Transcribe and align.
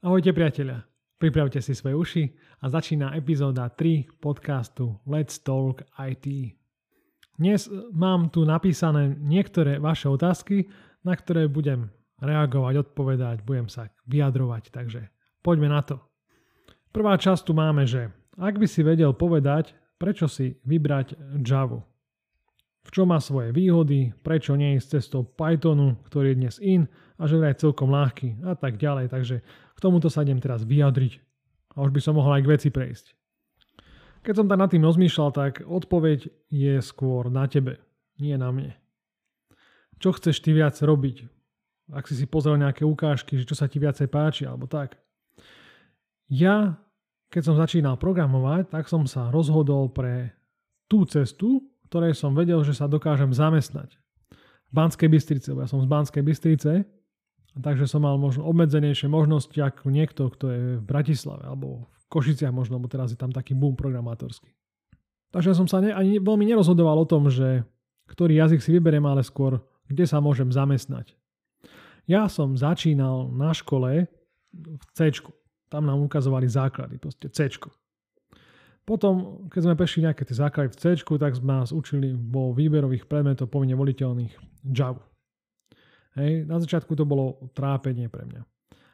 Ahojte 0.00 0.32
priatelia, 0.32 0.80
pripravte 1.20 1.60
si 1.60 1.76
svoje 1.76 1.92
uši 1.92 2.24
a 2.64 2.72
začína 2.72 3.12
epizóda 3.20 3.68
3 3.68 4.08
podcastu 4.16 4.96
Let's 5.04 5.36
Talk 5.44 5.84
IT. 5.92 6.56
Dnes 7.36 7.68
mám 7.92 8.32
tu 8.32 8.48
napísané 8.48 9.12
niektoré 9.20 9.76
vaše 9.76 10.08
otázky, 10.08 10.72
na 11.04 11.12
ktoré 11.12 11.52
budem 11.52 11.92
reagovať, 12.16 12.80
odpovedať, 12.80 13.44
budem 13.44 13.68
sa 13.68 13.92
vyjadrovať, 14.08 14.72
takže 14.72 15.12
poďme 15.44 15.68
na 15.68 15.84
to. 15.84 16.00
Prvá 16.96 17.20
časť 17.20 17.44
tu 17.44 17.52
máme, 17.52 17.84
že 17.84 18.08
ak 18.40 18.56
by 18.56 18.64
si 18.64 18.80
vedel 18.80 19.12
povedať, 19.12 19.76
prečo 20.00 20.32
si 20.32 20.56
vybrať 20.64 21.12
Java. 21.44 21.84
V 22.80 22.90
čom 22.96 23.12
má 23.12 23.20
svoje 23.20 23.52
výhody, 23.52 24.16
prečo 24.24 24.56
nie 24.56 24.80
ísť 24.80 25.00
cestou 25.00 25.22
Pythonu, 25.22 26.00
ktorý 26.08 26.32
je 26.32 26.40
dnes 26.40 26.56
in 26.64 26.82
a 27.20 27.28
že 27.28 27.36
je 27.36 27.60
celkom 27.60 27.92
ľahký 27.92 28.40
a 28.48 28.56
tak 28.56 28.80
ďalej. 28.80 29.12
Takže 29.12 29.36
k 29.44 29.78
tomuto 29.78 30.08
sa 30.08 30.24
idem 30.24 30.40
teraz 30.40 30.64
vyjadriť 30.64 31.20
a 31.76 31.84
už 31.84 31.92
by 31.92 32.00
som 32.00 32.16
mohol 32.16 32.40
aj 32.40 32.42
k 32.48 32.52
veci 32.56 32.68
prejsť. 32.72 33.06
Keď 34.20 34.34
som 34.36 34.48
tak 34.48 34.60
nad 34.60 34.68
tým 34.68 34.84
rozmýšľal, 34.84 35.30
tak 35.32 35.52
odpoveď 35.64 36.28
je 36.52 36.74
skôr 36.84 37.32
na 37.32 37.48
tebe, 37.48 37.80
nie 38.20 38.36
na 38.36 38.52
mne. 38.52 38.76
Čo 40.00 40.16
chceš 40.16 40.40
ty 40.40 40.52
viac 40.56 40.76
robiť? 40.80 41.28
Ak 41.92 42.08
si 42.08 42.16
si 42.16 42.24
pozrel 42.28 42.60
nejaké 42.60 42.84
ukážky, 42.84 43.36
že 43.40 43.48
čo 43.48 43.56
sa 43.56 43.68
ti 43.68 43.80
viacej 43.80 44.08
páči, 44.08 44.44
alebo 44.44 44.68
tak. 44.68 44.96
Ja, 46.28 46.78
keď 47.32 47.42
som 47.42 47.56
začínal 47.60 47.96
programovať, 47.96 48.72
tak 48.72 48.88
som 48.88 49.08
sa 49.08 49.32
rozhodol 49.32 49.88
pre 49.90 50.36
tú 50.86 51.04
cestu, 51.08 51.69
ktorej 51.90 52.14
som 52.14 52.32
vedel, 52.38 52.62
že 52.62 52.78
sa 52.78 52.86
dokážem 52.86 53.34
zamestnať. 53.34 53.98
V 54.70 54.72
Banskej 54.72 55.10
Bystrice, 55.10 55.50
ja 55.50 55.66
som 55.66 55.82
z 55.82 55.90
Banskej 55.90 56.22
Bystrice 56.22 56.86
Takže 57.58 57.90
som 57.90 58.06
mal 58.06 58.14
možno 58.14 58.46
obmedzenejšie 58.46 59.10
možnosti 59.10 59.58
ako 59.58 59.90
niekto, 59.90 60.30
kto 60.30 60.46
je 60.54 60.60
v 60.78 60.84
Bratislave 60.86 61.42
alebo 61.42 61.90
v 61.90 62.04
Košiciach 62.06 62.54
možno, 62.54 62.78
lebo 62.78 62.86
teraz 62.86 63.10
je 63.10 63.18
tam 63.18 63.34
taký 63.34 63.58
boom 63.58 63.74
programátorský. 63.74 64.54
Takže 65.34 65.58
som 65.58 65.66
sa 65.66 65.82
ne, 65.82 65.90
ani 65.90 66.22
veľmi 66.22 66.46
nerozhodoval 66.46 67.02
o 67.02 67.10
tom, 67.10 67.26
že 67.26 67.66
ktorý 68.06 68.38
jazyk 68.38 68.62
si 68.62 68.70
vyberiem, 68.74 69.02
ale 69.06 69.26
skôr, 69.26 69.62
kde 69.90 70.06
sa 70.06 70.22
môžem 70.22 70.50
zamestnať. 70.50 71.14
Ja 72.06 72.26
som 72.30 72.54
začínal 72.54 73.30
na 73.30 73.54
škole 73.54 74.10
v 74.54 74.84
C. 74.94 75.14
Tam 75.70 75.86
nám 75.86 76.02
ukazovali 76.02 76.50
základy, 76.50 76.98
proste 76.98 77.30
C. 77.30 77.50
Potom, 78.88 79.46
keď 79.52 79.60
sme 79.64 79.78
prešli 79.78 80.02
nejaké 80.02 80.26
tie 80.26 80.34
základy 80.34 80.74
v 80.74 80.78
C, 80.80 80.82
tak 80.98 81.38
sme 81.38 81.62
nás 81.62 81.70
učili 81.70 82.10
vo 82.16 82.50
výberových 82.50 83.06
predmetov 83.06 83.52
povinne 83.52 83.78
voliteľných 83.78 84.64
Java. 84.74 85.04
Hej, 86.18 86.44
na 86.50 86.58
začiatku 86.58 86.98
to 86.98 87.06
bolo 87.06 87.52
trápenie 87.54 88.10
pre 88.10 88.26
mňa. 88.26 88.42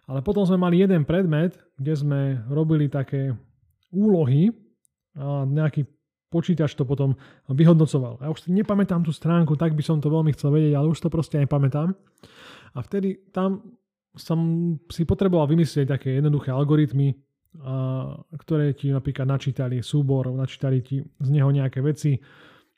Ale 0.07 0.21
potom 0.21 0.45
sme 0.45 0.61
mali 0.61 0.85
jeden 0.85 1.09
predmet, 1.09 1.57
kde 1.81 1.95
sme 1.97 2.21
robili 2.47 2.87
také 2.93 3.33
úlohy 3.91 4.53
a 5.17 5.49
nejaký 5.49 5.89
počítač 6.29 6.77
to 6.77 6.85
potom 6.85 7.17
vyhodnocoval. 7.49 8.21
Ja 8.21 8.29
už 8.29 8.45
si 8.45 8.53
nepamätám 8.53 9.01
tú 9.01 9.11
stránku, 9.17 9.57
tak 9.57 9.73
by 9.73 9.81
som 9.81 9.99
to 10.03 10.13
veľmi 10.13 10.37
chcel 10.37 10.53
vedieť, 10.53 10.77
ale 10.77 10.93
už 10.93 11.01
to 11.01 11.09
proste 11.09 11.41
nepamätám. 11.41 11.97
A 12.77 12.79
vtedy 12.85 13.33
tam 13.33 13.81
som 14.13 14.39
si 14.93 15.09
potreboval 15.09 15.49
vymyslieť 15.49 15.97
také 15.97 16.21
jednoduché 16.21 16.53
algoritmy, 16.53 17.17
ktoré 18.37 18.77
ti 18.77 18.93
napríklad 18.93 19.27
načítali 19.27 19.81
súbor, 19.81 20.29
načítali 20.33 20.83
ti 20.85 21.01
z 21.03 21.29
neho 21.29 21.49
nejaké 21.49 21.81
veci, 21.81 22.21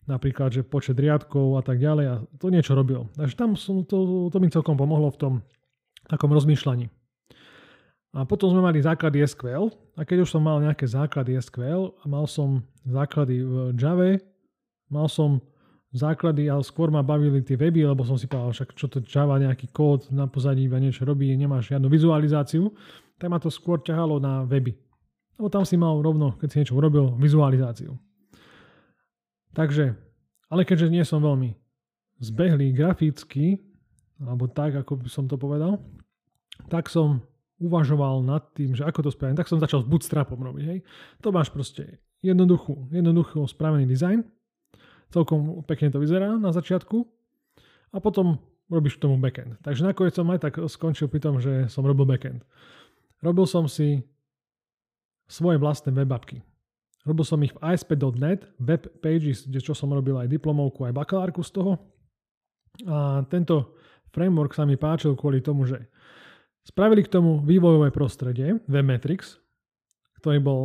napríklad, 0.08 0.50
že 0.50 0.62
počet 0.64 0.96
riadkov 0.96 1.60
a 1.60 1.62
tak 1.62 1.78
ďalej 1.78 2.06
a 2.08 2.14
to 2.40 2.48
niečo 2.48 2.72
robil. 2.72 3.06
Takže 3.14 3.34
tam 3.36 3.54
som, 3.54 3.84
to, 3.84 4.28
to 4.32 4.36
mi 4.40 4.48
celkom 4.48 4.74
pomohlo 4.74 5.12
v 5.12 5.20
tom 5.20 5.34
takom 6.08 6.32
rozmýšľaní. 6.32 6.88
A 8.16 8.24
potom 8.24 8.48
sme 8.48 8.64
mali 8.64 8.80
základy 8.80 9.20
SQL 9.20 9.68
a 10.00 10.00
keď 10.08 10.24
už 10.24 10.32
som 10.32 10.40
mal 10.40 10.64
nejaké 10.64 10.88
základy 10.88 11.36
SQL 11.36 11.92
mal 12.08 12.24
som 12.24 12.64
základy 12.88 13.44
v 13.44 13.76
Java, 13.76 14.16
mal 14.88 15.12
som 15.12 15.44
základy, 15.92 16.48
ale 16.48 16.64
skôr 16.64 16.88
ma 16.88 17.04
bavili 17.04 17.44
tie 17.44 17.60
weby, 17.60 17.84
lebo 17.84 18.04
som 18.08 18.16
si 18.16 18.24
povedal, 18.24 18.56
však 18.56 18.68
čo 18.76 18.88
to 18.88 19.04
Java, 19.04 19.36
nejaký 19.36 19.68
kód 19.72 20.08
na 20.08 20.24
pozadí 20.24 20.64
iba 20.64 20.80
niečo 20.80 21.04
robí, 21.04 21.28
nemáš 21.36 21.72
žiadnu 21.72 21.88
vizualizáciu, 21.92 22.72
tak 23.18 23.28
ma 23.28 23.42
to 23.42 23.50
skôr 23.50 23.82
ťahalo 23.82 24.22
na 24.22 24.46
weby. 24.46 24.78
Lebo 25.38 25.50
tam 25.50 25.62
si 25.62 25.78
mal 25.78 25.98
rovno, 26.02 26.34
keď 26.38 26.48
si 26.50 26.58
niečo 26.62 26.78
urobil, 26.78 27.14
vizualizáciu. 27.18 27.94
Takže, 29.54 29.94
ale 30.50 30.62
keďže 30.62 30.90
nie 30.90 31.02
som 31.02 31.22
veľmi 31.22 31.54
zbehlý 32.18 32.74
graficky, 32.74 33.62
alebo 34.18 34.50
tak, 34.50 34.74
ako 34.74 34.98
by 34.98 35.08
som 35.10 35.30
to 35.30 35.38
povedal, 35.38 35.78
tak 36.66 36.90
som 36.90 37.22
uvažoval 37.58 38.22
nad 38.22 38.42
tým, 38.54 38.74
že 38.74 38.86
ako 38.86 39.06
to 39.06 39.10
spravím. 39.14 39.38
Tak 39.38 39.50
som 39.50 39.62
začal 39.62 39.82
s 39.82 39.90
bootstrapom 39.90 40.38
robiť. 40.38 40.64
Hej. 40.66 40.78
To 41.22 41.30
máš 41.30 41.50
proste 41.50 42.02
jednoduchú, 42.22 42.90
jednoducho 42.90 43.46
spravený 43.46 43.86
dizajn. 43.86 44.26
Celkom 45.10 45.62
pekne 45.66 45.90
to 45.94 46.02
vyzerá 46.02 46.34
na 46.38 46.50
začiatku. 46.50 47.06
A 47.94 47.98
potom 48.02 48.38
robíš 48.68 49.00
k 49.00 49.08
tomu 49.08 49.16
backend. 49.16 49.56
Takže 49.64 49.86
nakoniec 49.86 50.12
som 50.12 50.28
aj 50.28 50.40
tak 50.44 50.54
skončil 50.68 51.08
pri 51.08 51.20
tom, 51.24 51.40
že 51.40 51.66
som 51.72 51.82
robil 51.82 52.04
backend. 52.04 52.44
Robil 53.18 53.46
som 53.50 53.66
si 53.66 54.02
svoje 55.28 55.58
vlastné 55.60 55.90
web. 55.92 56.10
Robil 57.04 57.24
som 57.24 57.40
ich 57.40 57.54
v 57.56 57.60
ASP.NET, 57.62 58.58
web 58.60 58.82
pages, 59.00 59.48
kde 59.48 59.60
čo 59.64 59.72
som 59.72 59.90
robil 59.90 60.18
aj 60.20 60.28
diplomovku, 60.28 60.84
aj 60.84 60.96
bakalárku 60.96 61.40
z 61.40 61.50
toho. 61.56 61.72
A 62.86 63.24
tento 63.26 63.74
framework 64.12 64.52
sa 64.54 64.68
mi 64.68 64.78
páčil 64.78 65.16
kvôli 65.16 65.42
tomu, 65.42 65.64
že 65.64 65.88
spravili 66.62 67.00
k 67.02 67.12
tomu 67.12 67.40
vývojové 67.40 67.88
prostredie, 67.90 68.60
Webmetrics, 68.68 69.40
ktorý 70.20 70.38
bol 70.42 70.60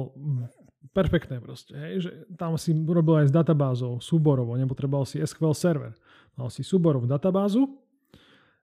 perfektné 0.92 1.40
proste. 1.40 1.74
Hej, 1.80 1.94
že 2.06 2.12
tam 2.36 2.59
si 2.59 2.75
robil 2.75 3.24
aj 3.24 3.31
s 3.31 3.34
databázou 3.34 4.03
súborovo, 4.03 4.59
nepotreboval 4.59 5.08
si 5.08 5.24
SQL 5.24 5.56
server. 5.56 5.94
Mal 6.36 6.52
si 6.52 6.59
súborovú 6.66 7.08
databázu, 7.08 7.72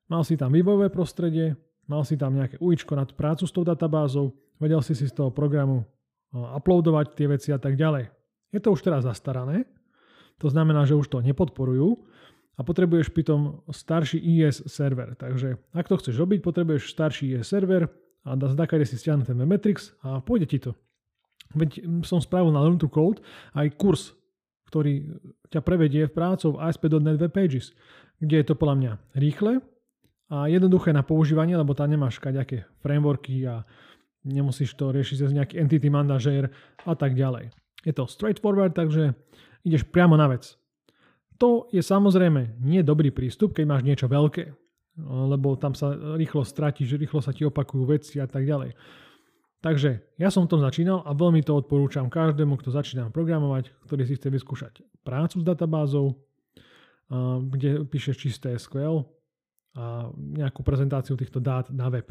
mal 0.04 0.20
si 0.20 0.36
tam 0.36 0.52
vývojové 0.52 0.92
prostredie, 0.92 1.56
mal 1.90 2.06
si 2.06 2.14
tam 2.14 2.38
nejaké 2.38 2.62
ujičko 2.62 2.94
na 2.94 3.02
tú 3.02 3.18
prácu 3.18 3.42
s 3.42 3.50
tou 3.50 3.66
databázou, 3.66 4.30
vedel 4.62 4.78
si 4.78 4.94
si 4.94 5.10
z 5.10 5.14
toho 5.18 5.34
programu 5.34 5.82
uploadovať 6.30 7.18
tie 7.18 7.26
veci 7.26 7.50
a 7.50 7.58
tak 7.58 7.74
ďalej. 7.74 8.06
Je 8.54 8.62
to 8.62 8.70
už 8.70 8.86
teraz 8.86 9.02
zastarané, 9.02 9.66
to 10.38 10.46
znamená, 10.46 10.86
že 10.86 10.94
už 10.94 11.10
to 11.10 11.18
nepodporujú 11.18 11.98
a 12.54 12.60
potrebuješ 12.62 13.10
pritom 13.10 13.66
starší 13.66 14.22
IS 14.22 14.62
server. 14.70 15.18
Takže 15.18 15.58
ak 15.74 15.90
to 15.90 15.98
chceš 15.98 16.14
robiť, 16.14 16.38
potrebuješ 16.46 16.94
starší 16.94 17.34
IS 17.34 17.50
server 17.50 17.90
a 18.22 18.38
sa 18.38 18.86
si 18.86 18.96
stiahnuť 19.00 19.26
ten 19.26 19.42
Metrix 19.42 19.90
a 20.06 20.22
pôjde 20.22 20.46
ti 20.46 20.58
to. 20.62 20.78
Veď 21.58 21.82
som 22.06 22.22
spravil 22.22 22.54
na 22.54 22.62
Learn 22.62 22.78
to 22.78 22.86
Code 22.86 23.18
aj 23.58 23.74
kurz, 23.74 24.14
ktorý 24.70 25.18
ťa 25.50 25.60
prevedie 25.66 26.06
v 26.06 26.14
prácu 26.14 26.54
v 26.54 26.60
ASP.NET 26.62 27.18
Web 27.18 27.34
Pages, 27.34 27.74
kde 28.22 28.38
je 28.38 28.46
to 28.46 28.54
podľa 28.54 28.76
mňa 28.78 28.92
rýchle 29.18 29.58
a 30.30 30.46
jednoduché 30.46 30.94
na 30.94 31.02
používanie, 31.02 31.58
lebo 31.58 31.74
tam 31.74 31.90
nemáš 31.90 32.22
kaďaké 32.22 32.64
frameworky 32.78 33.42
a 33.44 33.66
Nemusíš 34.20 34.76
to 34.76 34.92
riešiť 34.92 35.16
cez 35.16 35.30
nejaký 35.32 35.56
entity 35.56 35.88
manažér 35.88 36.52
a 36.84 36.92
tak 36.92 37.16
ďalej. 37.16 37.48
Je 37.88 37.92
to 37.96 38.04
straightforward, 38.04 38.76
takže 38.76 39.16
ideš 39.64 39.88
priamo 39.88 40.12
na 40.20 40.28
vec. 40.28 40.60
To 41.40 41.72
je 41.72 41.80
samozrejme 41.80 42.60
nie 42.60 42.84
dobrý 42.84 43.08
prístup, 43.08 43.56
keď 43.56 43.64
máš 43.64 43.82
niečo 43.88 44.12
veľké, 44.12 44.52
lebo 45.00 45.56
tam 45.56 45.72
sa 45.72 45.96
rýchlo 46.20 46.44
stratíš, 46.44 47.00
rýchlo 47.00 47.24
sa 47.24 47.32
ti 47.32 47.48
opakujú 47.48 47.88
veci 47.88 48.20
a 48.20 48.28
tak 48.28 48.44
ďalej. 48.44 48.76
Takže 49.64 50.20
ja 50.20 50.28
som 50.28 50.44
v 50.44 50.52
tom 50.52 50.60
začínal 50.60 51.00
a 51.00 51.16
veľmi 51.16 51.40
to 51.40 51.56
odporúčam 51.56 52.12
každému, 52.12 52.60
kto 52.60 52.76
začína 52.76 53.08
programovať, 53.08 53.72
ktorý 53.88 54.04
si 54.04 54.20
chce 54.20 54.28
vyskúšať 54.28 54.84
prácu 55.00 55.40
s 55.40 55.44
databázou, 55.44 56.20
kde 57.48 57.88
píšeš 57.88 58.16
čisté 58.20 58.52
SQL 58.60 59.08
a 59.76 60.10
nejakú 60.14 60.66
prezentáciu 60.66 61.14
týchto 61.14 61.38
dát 61.38 61.70
na 61.70 61.86
web. 61.90 62.10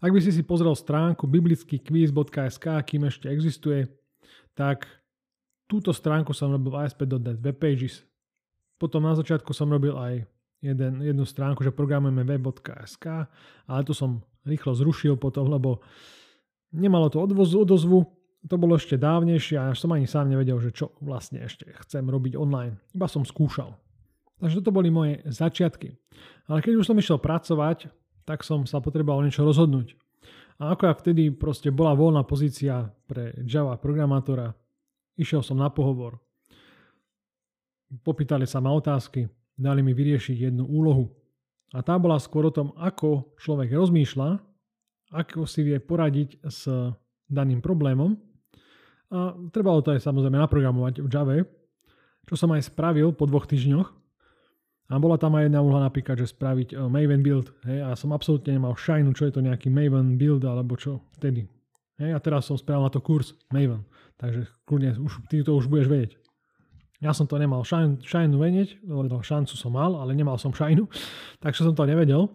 Ak 0.00 0.10
by 0.10 0.18
si 0.18 0.32
si 0.32 0.40
pozrel 0.40 0.72
stránku 0.72 1.28
biblickýquiz.sk, 1.28 2.66
kým 2.88 3.04
ešte 3.04 3.28
existuje, 3.28 3.84
tak 4.56 4.88
túto 5.68 5.92
stránku 5.92 6.32
som 6.32 6.50
robil 6.50 6.72
ASP.NET 6.74 7.38
Webpages. 7.38 8.02
Potom 8.80 9.04
na 9.04 9.12
začiatku 9.12 9.52
som 9.52 9.68
robil 9.68 9.92
aj 9.92 10.24
jeden, 10.64 11.04
jednu 11.04 11.24
stránku, 11.28 11.60
že 11.60 11.70
programujeme 11.70 12.24
web.sk, 12.24 13.06
ale 13.68 13.80
to 13.84 13.92
som 13.92 14.24
rýchlo 14.48 14.72
zrušil 14.72 15.20
potom, 15.20 15.52
lebo 15.52 15.84
nemalo 16.72 17.12
to 17.12 17.20
odvozu, 17.20 17.62
odozvu, 17.62 18.08
to 18.40 18.56
bolo 18.56 18.80
ešte 18.80 18.96
dávnejšie 18.96 19.60
a 19.60 19.68
až 19.68 19.84
som 19.84 19.92
ani 19.92 20.08
sám 20.08 20.32
nevedel, 20.32 20.56
že 20.64 20.72
čo 20.72 20.96
vlastne 21.04 21.44
ešte 21.44 21.68
chcem 21.84 22.08
robiť 22.08 22.40
online. 22.40 22.80
Iba 22.96 23.04
som 23.04 23.20
skúšal. 23.20 23.76
Takže 24.40 24.64
toto 24.64 24.72
boli 24.72 24.88
moje 24.88 25.20
začiatky. 25.28 25.94
Ale 26.48 26.64
keď 26.64 26.80
už 26.80 26.88
som 26.88 26.96
išiel 26.96 27.20
pracovať, 27.20 27.92
tak 28.24 28.40
som 28.40 28.64
sa 28.64 28.80
potreboval 28.80 29.20
niečo 29.20 29.44
rozhodnúť. 29.44 29.94
A 30.60 30.76
ako 30.76 30.82
ja 30.88 30.94
vtedy 30.96 31.32
proste 31.32 31.72
bola 31.72 31.96
voľná 31.96 32.24
pozícia 32.24 32.88
pre 33.08 33.36
Java 33.44 33.76
programátora, 33.80 34.52
išiel 35.16 35.40
som 35.44 35.60
na 35.60 35.68
pohovor. 35.68 36.20
Popýtali 38.04 38.44
sa 38.44 38.60
ma 38.60 38.72
otázky, 38.72 39.28
dali 39.56 39.80
mi 39.84 39.92
vyriešiť 39.92 40.48
jednu 40.48 40.64
úlohu. 40.64 41.12
A 41.76 41.84
tá 41.84 41.96
bola 41.96 42.20
skôr 42.20 42.48
o 42.48 42.54
tom, 42.54 42.72
ako 42.76 43.36
človek 43.40 43.72
rozmýšľa 43.72 44.50
ako 45.10 45.42
si 45.46 45.66
vie 45.66 45.78
poradiť 45.82 46.38
s 46.46 46.70
daným 47.26 47.58
problémom. 47.58 48.14
A 49.10 49.34
trebalo 49.50 49.82
to 49.82 49.90
aj 49.90 50.06
samozrejme 50.06 50.38
naprogramovať 50.38 51.02
v 51.02 51.08
Java, 51.10 51.42
čo 52.30 52.34
som 52.38 52.54
aj 52.54 52.70
spravil 52.70 53.10
po 53.10 53.26
dvoch 53.26 53.50
týždňoch. 53.50 53.90
A 54.90 54.98
bola 54.98 55.14
tam 55.14 55.38
aj 55.38 55.46
jedna 55.46 55.62
úloha 55.62 55.86
napríklad, 55.86 56.18
že 56.18 56.34
spraviť 56.34 56.74
uh, 56.74 56.90
Maven 56.90 57.22
build. 57.22 57.54
Hej, 57.62 57.78
a 57.86 57.94
som 57.94 58.10
absolútne 58.10 58.58
nemal 58.58 58.74
shine, 58.74 59.14
čo 59.14 59.30
je 59.30 59.38
to 59.38 59.40
nejaký 59.40 59.70
Maven 59.70 60.18
build 60.18 60.42
alebo 60.42 60.74
čo 60.74 61.06
vtedy. 61.14 61.46
Hej, 62.02 62.10
a 62.10 62.18
teraz 62.18 62.50
som 62.50 62.58
spravil 62.58 62.90
na 62.90 62.90
to 62.90 62.98
kurz 62.98 63.38
Maven. 63.54 63.86
Takže 64.18 64.50
kľudne 64.66 64.98
už, 64.98 65.30
ty 65.30 65.46
to 65.46 65.54
už 65.54 65.70
budeš 65.70 65.86
vedieť. 65.86 66.12
Ja 67.00 67.14
som 67.14 67.24
to 67.30 67.38
nemal 67.38 67.62
shine, 67.62 68.02
shine 68.02 68.34
vedieť, 68.34 68.82
lebo 68.84 69.22
šancu 69.22 69.54
som 69.54 69.72
mal, 69.72 69.94
ale 69.94 70.12
nemal 70.12 70.36
som 70.42 70.50
shine, 70.50 70.84
takže 71.42 71.62
som 71.62 71.78
to 71.78 71.86
nevedel. 71.86 72.26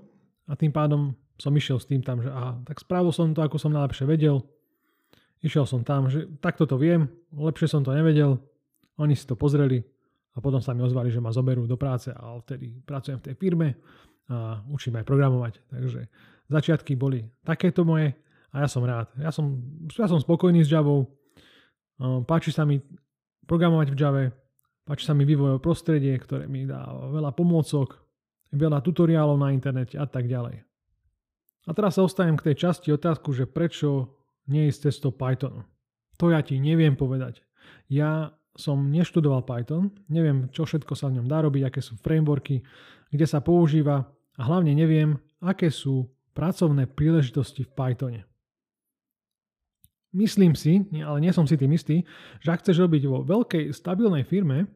A 0.47 0.55
tým 0.55 0.71
pádom 0.71 1.13
som 1.35 1.51
išiel 1.51 1.77
s 1.77 1.89
tým 1.91 1.99
tam, 1.99 2.23
že 2.23 2.31
aha, 2.31 2.55
tak 2.63 2.79
spravil 2.79 3.11
som 3.11 3.35
to, 3.35 3.43
ako 3.43 3.59
som 3.59 3.75
najlepšie 3.75 4.07
vedel. 4.07 4.47
Išiel 5.43 5.67
som 5.67 5.83
tam, 5.83 6.07
že 6.07 6.25
takto 6.39 6.63
to 6.63 6.79
viem, 6.79 7.11
lepšie 7.35 7.67
som 7.67 7.83
to 7.83 7.91
nevedel. 7.91 8.39
Oni 8.95 9.13
si 9.13 9.27
to 9.27 9.35
pozreli, 9.35 9.83
a 10.35 10.37
potom 10.43 10.59
sa 10.59 10.75
mi 10.75 10.83
ozvali, 10.83 11.07
že 11.07 11.23
ma 11.23 11.31
zoberú 11.31 11.63
do 11.63 11.79
práce 11.79 12.11
a 12.11 12.35
vtedy 12.43 12.75
pracujem 12.83 13.23
v 13.23 13.25
tej 13.31 13.35
firme 13.39 13.79
a 14.27 14.59
učím 14.67 14.99
aj 14.99 15.07
programovať. 15.07 15.53
Takže 15.71 16.01
začiatky 16.51 16.99
boli 16.99 17.23
takéto 17.41 17.87
moje 17.87 18.11
a 18.51 18.63
ja 18.63 18.67
som 18.67 18.83
rád. 18.83 19.09
Ja 19.15 19.31
som, 19.31 19.63
ja 19.87 20.07
som 20.11 20.19
spokojný 20.19 20.63
s 20.63 20.71
Javou. 20.71 21.07
Páči 22.27 22.51
sa 22.51 22.67
mi 22.67 22.83
programovať 23.47 23.87
v 23.91 23.95
Jave, 23.95 24.25
páči 24.83 25.07
sa 25.07 25.15
mi 25.15 25.23
vývojové 25.23 25.63
prostredie, 25.63 26.11
ktoré 26.19 26.51
mi 26.51 26.67
dá 26.67 26.83
veľa 26.91 27.31
pomôcok, 27.31 27.95
veľa 28.51 28.83
tutoriálov 28.83 29.39
na 29.39 29.55
internete 29.55 29.95
a 29.95 30.03
tak 30.03 30.27
ďalej. 30.27 30.59
A 31.65 31.71
teraz 31.73 31.97
sa 31.97 32.05
ostanem 32.05 32.37
k 32.37 32.51
tej 32.51 32.67
časti 32.67 32.93
otázku, 32.93 33.31
že 33.31 33.49
prečo 33.49 34.19
nie 34.51 34.69
ísť 34.69 34.91
cestou 34.91 35.09
Pythonu. 35.15 35.65
To 36.21 36.29
ja 36.29 36.43
ti 36.45 36.61
neviem 36.61 36.93
povedať. 36.93 37.41
Ja 37.89 38.29
som 38.55 38.87
neštudoval 38.87 39.43
Python, 39.43 39.91
neviem, 40.07 40.47
čo 40.49 40.63
všetko 40.63 40.95
sa 40.95 41.11
v 41.11 41.19
ňom 41.19 41.27
dá 41.27 41.43
robiť, 41.43 41.67
aké 41.67 41.83
sú 41.83 41.99
frameworky, 41.99 42.63
kde 43.11 43.27
sa 43.27 43.43
používa 43.43 44.07
a 44.39 44.41
hlavne 44.47 44.71
neviem, 44.71 45.19
aké 45.43 45.67
sú 45.67 46.07
pracovné 46.31 46.87
príležitosti 46.87 47.67
v 47.67 47.71
Pythone. 47.75 48.21
Myslím 50.15 50.55
si, 50.55 50.87
ale 50.95 51.19
nie 51.19 51.35
som 51.35 51.43
si 51.43 51.59
tým 51.59 51.75
istý, 51.75 52.07
že 52.39 52.55
ak 52.55 52.63
chceš 52.63 52.87
robiť 52.87 53.03
vo 53.03 53.19
veľkej 53.27 53.75
stabilnej 53.75 54.23
firme, 54.23 54.71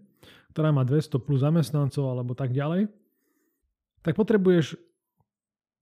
ktorá 0.51 0.75
má 0.75 0.83
200 0.83 1.15
plus 1.23 1.39
zamestnancov 1.39 2.03
alebo 2.11 2.35
tak 2.35 2.51
ďalej, 2.51 2.91
tak 4.03 4.19
potrebuješ 4.19 4.75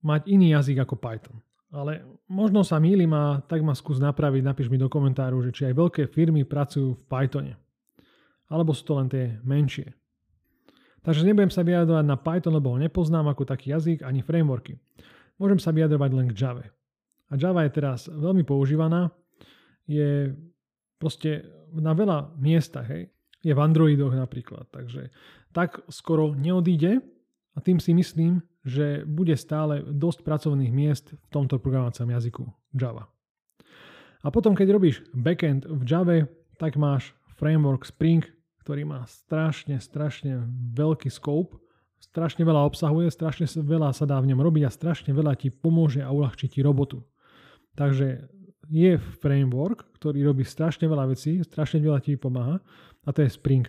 mať 0.06 0.30
iný 0.30 0.54
jazyk 0.54 0.86
ako 0.86 0.94
Python. 0.94 1.42
Ale 1.74 2.06
možno 2.30 2.62
sa 2.62 2.78
mýlim 2.78 3.10
a 3.10 3.42
tak 3.42 3.66
ma 3.66 3.74
skús 3.74 3.98
napraviť, 3.98 4.46
napíš 4.46 4.70
mi 4.70 4.78
do 4.78 4.86
komentáru, 4.86 5.42
že 5.42 5.50
či 5.50 5.66
aj 5.66 5.74
veľké 5.74 6.02
firmy 6.06 6.46
pracujú 6.46 6.94
v 6.94 7.02
Pythone 7.10 7.54
alebo 8.48 8.72
sú 8.72 8.82
to 8.84 8.94
len 8.96 9.08
tie 9.08 9.36
menšie. 9.44 9.92
Takže 11.04 11.24
nebudem 11.24 11.52
sa 11.52 11.64
vyjadrovať 11.64 12.04
na 12.04 12.20
Python, 12.20 12.56
lebo 12.58 12.74
ho 12.74 12.78
nepoznám 12.80 13.30
ako 13.32 13.48
taký 13.48 13.72
jazyk 13.72 14.04
ani 14.04 14.20
frameworky. 14.20 14.76
Môžem 15.38 15.62
sa 15.62 15.70
vyjadrovať 15.70 16.10
len 16.12 16.28
k 16.32 16.36
Java. 16.36 16.66
A 17.30 17.32
Java 17.38 17.64
je 17.64 17.72
teraz 17.72 18.10
veľmi 18.10 18.42
používaná, 18.42 19.12
je 19.88 20.36
proste 20.98 21.46
na 21.72 21.94
veľa 21.94 22.36
miestach, 22.36 22.88
hej. 22.88 23.08
Je 23.38 23.54
v 23.54 23.62
Androidoch 23.62 24.18
napríklad, 24.18 24.66
takže 24.74 25.14
tak 25.54 25.78
skoro 25.86 26.34
neodíde 26.34 26.98
a 27.54 27.58
tým 27.62 27.78
si 27.78 27.94
myslím, 27.94 28.42
že 28.66 29.06
bude 29.06 29.38
stále 29.38 29.86
dosť 29.86 30.26
pracovných 30.26 30.74
miest 30.74 31.14
v 31.14 31.28
tomto 31.30 31.62
programovacom 31.62 32.10
jazyku 32.10 32.44
Java. 32.74 33.06
A 34.26 34.34
potom, 34.34 34.58
keď 34.58 34.74
robíš 34.74 35.06
backend 35.14 35.70
v 35.70 35.82
Java, 35.86 36.26
tak 36.58 36.74
máš 36.74 37.14
framework 37.38 37.86
Spring, 37.86 38.26
ktorý 38.68 38.84
má 38.84 39.00
strašne, 39.08 39.80
strašne 39.80 40.44
veľký 40.76 41.08
scope, 41.08 41.56
strašne 42.04 42.44
veľa 42.44 42.68
obsahuje, 42.68 43.08
strašne 43.08 43.48
veľa 43.48 43.96
sa 43.96 44.04
dá 44.04 44.20
v 44.20 44.28
ňom 44.28 44.44
robiť 44.44 44.68
a 44.68 44.76
strašne 44.76 45.16
veľa 45.16 45.40
ti 45.40 45.48
pomôže 45.48 46.04
a 46.04 46.12
uľahčí 46.12 46.52
ti 46.52 46.60
robotu. 46.60 47.00
Takže 47.80 48.28
je 48.68 49.00
framework, 49.24 49.88
ktorý 49.96 50.20
robí 50.20 50.44
strašne 50.44 50.84
veľa 50.84 51.08
vecí, 51.08 51.40
strašne 51.40 51.80
veľa 51.80 52.04
ti 52.04 52.20
pomáha 52.20 52.60
a 53.00 53.08
to 53.08 53.24
je 53.24 53.32
Spring. 53.32 53.64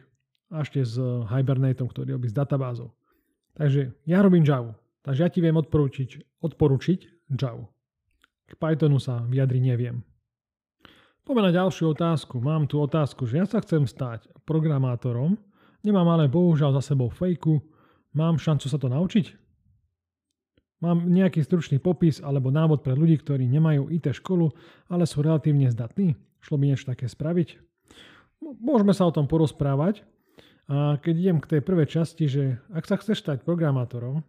A 0.51 0.67
ešte 0.67 0.83
s 0.83 0.99
Hibernateom, 1.31 1.87
ktorý 1.87 2.19
robí 2.19 2.27
s 2.27 2.35
databázou. 2.35 2.91
Takže 3.55 3.95
ja 4.03 4.19
robím 4.19 4.43
Java. 4.43 4.75
Takže 5.07 5.23
ja 5.23 5.31
ti 5.31 5.39
viem 5.39 5.55
odporučiť, 5.55 6.43
odporučiť 6.43 6.99
Java. 7.39 7.71
K 8.51 8.53
Pythonu 8.59 8.99
sa 8.99 9.23
vyjadri 9.23 9.63
neviem. 9.63 10.03
Poďme 11.29 11.45
na 11.45 11.61
ďalšiu 11.61 11.93
otázku. 11.93 12.41
Mám 12.41 12.65
tu 12.65 12.81
otázku, 12.81 13.29
že 13.29 13.37
ja 13.37 13.45
sa 13.45 13.61
chcem 13.61 13.85
stať 13.85 14.25
programátorom, 14.49 15.37
nemám 15.85 16.09
ale 16.09 16.25
bohužiaľ 16.25 16.81
za 16.81 16.89
sebou 16.89 17.13
fejku, 17.13 17.61
mám 18.17 18.41
šancu 18.41 18.65
sa 18.65 18.81
to 18.81 18.89
naučiť? 18.89 19.37
Mám 20.81 21.05
nejaký 21.05 21.45
stručný 21.45 21.77
popis 21.77 22.17
alebo 22.17 22.49
návod 22.49 22.81
pre 22.81 22.97
ľudí, 22.97 23.21
ktorí 23.21 23.45
nemajú 23.45 23.93
IT 23.93 24.09
školu, 24.09 24.49
ale 24.89 25.05
sú 25.05 25.21
relatívne 25.21 25.69
zdatní? 25.69 26.17
Šlo 26.41 26.57
by 26.57 26.65
niečo 26.65 26.89
také 26.89 27.05
spraviť? 27.05 27.61
Môžeme 28.41 28.97
sa 28.97 29.05
o 29.05 29.13
tom 29.13 29.29
porozprávať. 29.29 30.01
A 30.65 30.97
keď 30.97 31.13
idem 31.13 31.37
k 31.45 31.49
tej 31.53 31.61
prvej 31.61 31.93
časti, 31.93 32.25
že 32.25 32.57
ak 32.73 32.89
sa 32.89 32.97
chceš 32.97 33.21
stať 33.21 33.45
programátorom, 33.45 34.25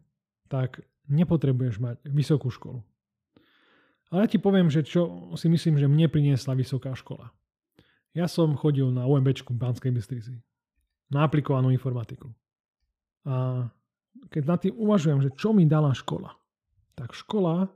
tak 0.52 0.84
nepotrebuješ 1.08 1.80
mať 1.80 1.96
vysokú 2.12 2.52
školu. 2.52 2.84
Ale 4.10 4.26
ja 4.26 4.28
ti 4.28 4.38
poviem, 4.42 4.66
že 4.66 4.82
čo 4.82 5.30
si 5.38 5.46
myslím, 5.46 5.78
že 5.78 5.86
mne 5.86 6.10
priniesla 6.10 6.58
vysoká 6.58 6.94
škola. 6.98 7.30
Ja 8.10 8.26
som 8.26 8.58
chodil 8.58 8.90
na 8.90 9.06
UMB 9.06 9.46
v 9.46 9.54
Banskej 9.54 9.94
Bystrici. 9.94 10.34
Na 11.14 11.26
aplikovanú 11.26 11.70
informatiku. 11.70 12.30
A 13.26 13.66
keď 14.30 14.42
nad 14.46 14.58
tým 14.58 14.74
uvažujem, 14.74 15.22
že 15.22 15.30
čo 15.38 15.54
mi 15.54 15.66
dala 15.66 15.94
škola, 15.94 16.34
tak 16.98 17.14
škola 17.14 17.70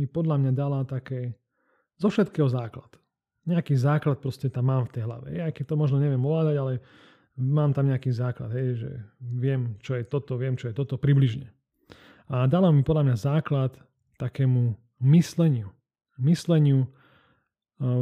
mi 0.00 0.08
podľa 0.08 0.36
mňa 0.40 0.52
dala 0.56 0.80
také 0.88 1.36
zo 2.00 2.08
všetkého 2.08 2.48
základ. 2.48 2.88
Nejaký 3.44 3.76
základ 3.76 4.24
proste 4.24 4.48
tam 4.48 4.72
mám 4.72 4.88
v 4.88 4.92
tej 4.96 5.02
hlave. 5.04 5.36
Ja 5.36 5.52
keď 5.52 5.64
to 5.72 5.76
možno 5.76 6.00
neviem 6.00 6.20
ovládať, 6.24 6.56
ale 6.56 6.72
mám 7.36 7.76
tam 7.76 7.92
nejaký 7.92 8.08
základ, 8.08 8.56
hej, 8.56 8.80
že 8.80 8.90
viem, 9.20 9.76
čo 9.84 10.00
je 10.00 10.04
toto, 10.08 10.40
viem, 10.40 10.56
čo 10.56 10.72
je 10.72 10.74
toto 10.74 10.96
približne. 10.96 11.52
A 12.32 12.48
dala 12.48 12.72
mi 12.72 12.80
podľa 12.80 13.12
mňa 13.12 13.16
základ 13.20 13.76
takému 14.16 14.72
mysleniu. 15.02 15.72
Mysleniu 16.20 16.86
e, 16.86 16.88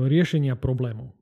riešenia 0.08 0.58
problémov. 0.58 1.14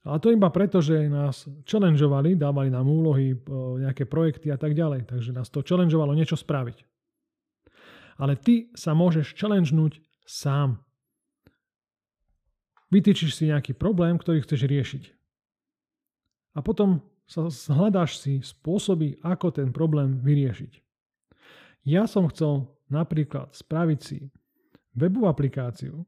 Ale 0.00 0.16
to 0.16 0.32
iba 0.32 0.48
preto, 0.48 0.80
že 0.80 1.10
nás 1.12 1.44
challengeovali, 1.68 2.38
dávali 2.38 2.72
nám 2.72 2.88
úlohy, 2.88 3.34
e, 3.34 3.38
nejaké 3.84 4.06
projekty 4.06 4.48
a 4.48 4.58
tak 4.58 4.72
ďalej. 4.72 5.10
Takže 5.10 5.30
nás 5.34 5.50
to 5.50 5.64
challengeovalo 5.66 6.14
niečo 6.14 6.38
spraviť. 6.38 6.86
Ale 8.20 8.36
ty 8.36 8.68
sa 8.76 8.92
môžeš 8.92 9.36
challengenúť 9.36 10.00
sám. 10.24 10.80
Vytýčiš 12.90 13.38
si 13.38 13.48
nejaký 13.48 13.72
problém, 13.78 14.18
ktorý 14.18 14.42
chceš 14.42 14.66
riešiť. 14.66 15.04
A 16.58 16.60
potom 16.60 17.06
sa 17.30 17.46
hľadáš 17.70 18.18
si 18.18 18.42
spôsoby, 18.42 19.22
ako 19.22 19.54
ten 19.54 19.70
problém 19.70 20.18
vyriešiť. 20.18 20.82
Ja 21.86 22.10
som 22.10 22.26
chcel 22.26 22.66
napríklad 22.90 23.54
spraviť 23.54 24.00
si 24.02 24.18
webovú 24.96 25.30
aplikáciu, 25.30 26.02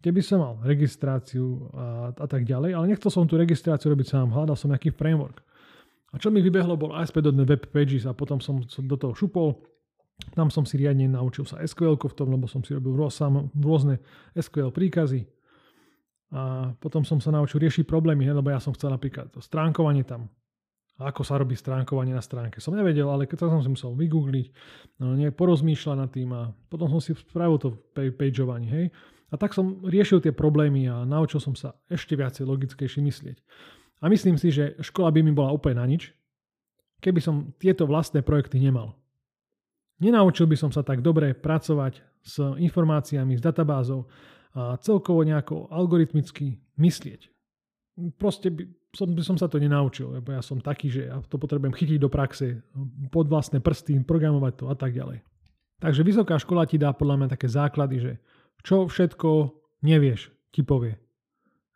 kde 0.00 0.10
by 0.10 0.22
som 0.24 0.38
mal 0.40 0.54
registráciu 0.64 1.68
a, 1.76 2.10
a 2.14 2.26
tak 2.26 2.48
ďalej, 2.48 2.72
ale 2.72 2.84
nechcel 2.90 3.12
som 3.12 3.28
tú 3.28 3.36
registráciu 3.36 3.92
robiť 3.92 4.16
sám, 4.16 4.32
hľadal 4.32 4.56
som 4.56 4.72
nejaký 4.72 4.94
framework. 4.96 5.44
A 6.10 6.18
čo 6.18 6.32
mi 6.32 6.42
vybehlo 6.42 6.74
bol 6.74 6.96
ASP.NET 6.96 7.46
Web 7.46 7.70
Pages 7.70 8.08
a 8.08 8.16
potom 8.16 8.42
som 8.42 8.58
do 8.64 8.96
toho 8.98 9.14
šupol. 9.14 9.62
Tam 10.34 10.50
som 10.50 10.66
si 10.66 10.74
riadne 10.76 11.06
naučil 11.06 11.46
sa 11.46 11.62
SQL 11.62 11.96
v 11.96 12.16
tom, 12.18 12.34
lebo 12.34 12.50
som 12.50 12.66
si 12.66 12.74
robil 12.74 12.98
rôzne 13.54 14.02
SQL 14.34 14.74
príkazy. 14.74 15.22
A 16.34 16.74
potom 16.78 17.06
som 17.06 17.22
sa 17.22 17.30
naučil 17.30 17.62
riešiť 17.62 17.86
problémy, 17.86 18.26
lebo 18.26 18.50
ja 18.50 18.58
som 18.58 18.74
chcel 18.74 18.90
napríklad 18.90 19.30
to 19.30 19.38
stránkovanie 19.38 20.02
tam 20.02 20.30
ako 21.00 21.24
sa 21.24 21.40
robí 21.40 21.56
stránkovanie 21.56 22.12
na 22.12 22.20
stránke. 22.20 22.60
Som 22.60 22.76
nevedel, 22.76 23.08
ale 23.08 23.24
keď 23.24 23.48
som 23.48 23.64
si 23.64 23.72
musel 23.72 23.96
vygoogliť, 23.96 24.46
no, 25.00 25.16
nie, 25.16 25.32
porozmýšľať 25.32 25.96
nad 25.96 26.10
tým 26.12 26.28
a 26.36 26.52
potom 26.68 26.92
som 26.92 27.00
si 27.00 27.16
spravil 27.16 27.56
to 27.56 27.72
pageovanie, 27.96 28.68
hej. 28.68 28.86
A 29.30 29.38
tak 29.38 29.56
som 29.56 29.80
riešil 29.86 30.20
tie 30.20 30.34
problémy 30.34 30.90
a 30.90 31.06
naučil 31.06 31.40
som 31.40 31.54
sa 31.54 31.72
ešte 31.86 32.18
viacej 32.18 32.44
logickejšie 32.44 33.00
myslieť. 33.00 33.38
A 34.02 34.10
myslím 34.10 34.36
si, 34.36 34.52
že 34.52 34.76
škola 34.82 35.08
by 35.14 35.20
mi 35.22 35.32
bola 35.32 35.54
úplne 35.54 35.80
na 35.80 35.86
nič, 35.86 36.12
keby 37.00 37.20
som 37.22 37.54
tieto 37.56 37.88
vlastné 37.88 38.20
projekty 38.20 38.60
nemal. 38.60 38.98
Nenaučil 40.00 40.48
by 40.48 40.56
som 40.56 40.70
sa 40.72 40.80
tak 40.80 41.04
dobre 41.04 41.36
pracovať 41.36 42.00
s 42.24 42.40
informáciami, 42.40 43.36
s 43.36 43.42
databázou 43.44 44.08
a 44.56 44.76
celkovo 44.80 45.22
nejako 45.22 45.70
algoritmicky 45.70 46.58
myslieť. 46.80 47.28
Proste 48.16 48.50
by, 48.50 48.64
som, 48.90 49.06
by 49.10 49.22
som 49.22 49.36
sa 49.38 49.46
to 49.46 49.62
nenaučil, 49.62 50.18
lebo 50.18 50.34
ja 50.34 50.42
som 50.42 50.58
taký, 50.58 50.90
že 50.90 51.06
ja 51.06 51.22
to 51.22 51.38
potrebujem 51.38 51.74
chytiť 51.74 51.98
do 52.02 52.10
praxe, 52.10 52.58
pod 53.14 53.30
vlastné 53.30 53.62
prsty, 53.62 54.02
programovať 54.02 54.52
to 54.58 54.64
a 54.66 54.74
tak 54.74 54.94
ďalej. 54.94 55.22
Takže 55.80 56.04
vysoká 56.04 56.36
škola 56.36 56.68
ti 56.68 56.76
dá 56.76 56.92
podľa 56.92 57.24
mňa 57.24 57.28
také 57.32 57.48
základy, 57.48 57.96
že 58.02 58.12
čo 58.60 58.84
všetko 58.90 59.54
nevieš, 59.80 60.28
ti 60.52 60.60
povie. 60.60 60.98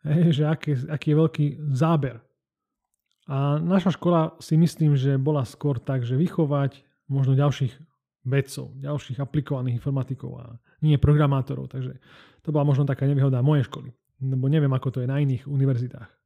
Hej, 0.05 0.37
že 0.37 0.43
aký, 0.45 0.77
aký 0.85 1.07
je 1.15 1.17
veľký 1.17 1.45
záber. 1.73 2.21
A 3.25 3.57
naša 3.57 3.97
škola 3.97 4.37
si 4.37 4.53
myslím, 4.53 4.93
že 4.93 5.17
bola 5.17 5.41
skôr 5.41 5.81
tak, 5.81 6.05
že 6.05 6.13
vychovať 6.13 6.85
možno 7.09 7.33
ďalších 7.33 7.73
vedcov, 8.25 8.77
ďalších 8.77 9.17
aplikovaných 9.17 9.81
informatikov 9.81 10.31
a 10.37 10.45
nie 10.85 11.01
programátorov. 11.01 11.73
Takže 11.73 11.97
to 12.45 12.53
bola 12.53 12.69
možno 12.69 12.85
taká 12.85 13.09
nevýhoda 13.09 13.41
mojej 13.41 13.65
školy, 13.65 13.89
lebo 14.21 14.45
neviem, 14.45 14.69
ako 14.69 14.93
to 14.93 15.01
je 15.01 15.09
na 15.09 15.17
iných 15.17 15.49
univerzitách. 15.49 16.24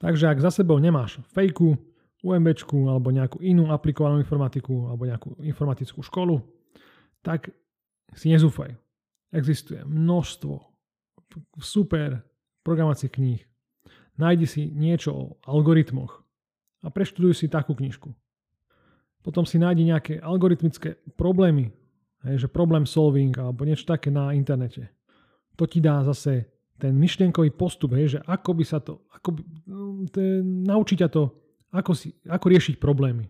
Takže 0.00 0.32
ak 0.32 0.40
za 0.40 0.48
sebou 0.48 0.80
nemáš 0.80 1.20
fejku, 1.36 1.76
UMB 2.20 2.52
alebo 2.88 3.08
nejakú 3.08 3.40
inú 3.40 3.72
aplikovanú 3.72 4.20
informatiku 4.20 4.92
alebo 4.92 5.08
nejakú 5.08 5.40
informatickú 5.40 6.04
školu, 6.04 6.40
tak 7.24 7.52
si 8.12 8.28
nezúfaj. 8.28 8.76
Existuje 9.32 9.80
množstvo 9.84 10.60
super 11.60 12.20
programovacích 12.60 13.12
kníh. 13.12 13.40
Nájdi 14.20 14.46
si 14.48 14.62
niečo 14.68 15.10
o 15.16 15.24
algoritmoch 15.48 16.20
a 16.84 16.92
preštuduj 16.92 17.40
si 17.40 17.46
takú 17.48 17.72
knižku. 17.72 18.12
Potom 19.20 19.44
si 19.44 19.60
nájdi 19.60 19.84
nejaké 19.88 20.14
algoritmické 20.20 21.00
problémy, 21.16 21.72
hej, 22.24 22.44
že 22.44 22.52
problem 22.52 22.84
solving 22.84 23.32
alebo 23.36 23.64
niečo 23.64 23.88
také 23.88 24.12
na 24.12 24.32
internete. 24.32 24.92
To 25.56 25.68
ti 25.68 25.80
dá 25.80 26.04
zase 26.04 26.48
ten 26.80 26.96
myšlienkový 26.96 27.52
postup, 27.52 27.92
hej, 27.92 28.16
že 28.16 28.20
ako 28.24 28.50
by 28.56 28.64
sa 28.64 28.80
to, 28.80 29.04
ako 29.12 29.36
by, 29.36 29.40
no, 29.68 30.08
te, 30.08 30.40
naučiť 30.42 30.98
ťa 31.04 31.08
to, 31.12 31.28
ako, 31.76 31.92
si, 31.92 32.16
ako 32.24 32.46
riešiť 32.48 32.74
problémy. 32.80 33.28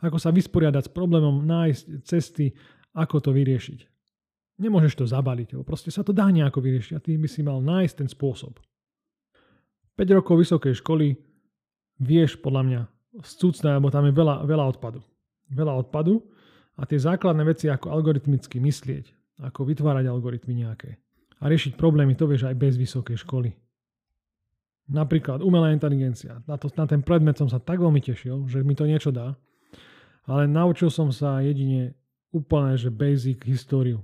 Ako 0.00 0.22
sa 0.22 0.30
vysporiadať 0.30 0.86
s 0.86 0.92
problémom, 0.92 1.42
nájsť 1.42 1.84
cesty, 2.06 2.54
ako 2.94 3.18
to 3.18 3.30
vyriešiť. 3.34 3.80
Nemôžeš 4.56 4.94
to 4.96 5.04
zabaliť, 5.04 5.58
proste 5.68 5.92
sa 5.92 6.00
to 6.00 6.16
dá 6.16 6.30
nejako 6.32 6.64
vyriešiť 6.64 6.92
a 6.96 7.02
ty 7.02 7.20
by 7.20 7.28
si 7.28 7.44
mal 7.44 7.60
nájsť 7.60 7.94
ten 8.00 8.08
spôsob. 8.08 8.56
5 9.96 10.16
rokov 10.16 10.40
vysokej 10.40 10.80
školy 10.80 11.16
vieš 12.00 12.40
podľa 12.40 12.62
mňa 12.64 12.80
scúcnať, 13.24 13.80
lebo 13.80 13.88
tam 13.88 14.04
je 14.08 14.12
veľa, 14.12 14.44
veľa 14.44 14.64
odpadu. 14.76 15.00
Veľa 15.52 15.72
odpadu 15.84 16.24
a 16.76 16.84
tie 16.84 17.00
základné 17.00 17.42
veci 17.48 17.66
ako 17.72 17.88
algoritmicky 17.88 18.60
myslieť, 18.60 19.38
ako 19.40 19.64
vytvárať 19.64 20.04
algoritmy 20.08 20.64
nejaké 20.64 21.00
a 21.40 21.44
riešiť 21.46 21.76
problémy, 21.76 22.16
to 22.16 22.24
vieš 22.24 22.48
aj 22.48 22.56
bez 22.56 22.74
vysokej 22.80 23.20
školy. 23.20 23.52
Napríklad 24.86 25.42
umelá 25.42 25.74
inteligencia. 25.74 26.40
Na, 26.46 26.54
to, 26.54 26.70
na 26.78 26.86
ten 26.86 27.02
predmet 27.02 27.34
som 27.34 27.50
sa 27.50 27.58
tak 27.58 27.82
veľmi 27.82 27.98
tešil, 27.98 28.46
že 28.46 28.62
mi 28.62 28.78
to 28.78 28.86
niečo 28.86 29.10
dá, 29.10 29.34
ale 30.26 30.46
naučil 30.46 30.90
som 30.90 31.10
sa 31.10 31.42
jedine 31.42 31.98
úplne, 32.30 32.78
že 32.78 32.90
basic 32.90 33.42
históriu. 33.46 34.02